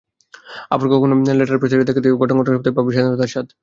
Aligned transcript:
আবার 0.71 0.87
কখন 0.93 1.09
লেটার 1.39 1.59
প্রেসে 1.59 1.75
ছাপা 1.81 2.01
দেখব, 2.05 2.17
ঘটাং 2.21 2.35
ঘটাং 2.39 2.53
শব্দে 2.55 2.71
পাব 2.77 2.85
স্বাধীনতার 2.93 3.31
স্বাদ। 3.33 3.47